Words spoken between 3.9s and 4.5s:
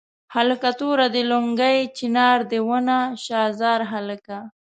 هلکه.